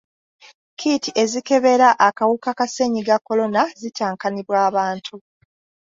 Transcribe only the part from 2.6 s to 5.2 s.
ssennyiga kolona zitankanibwa abantu.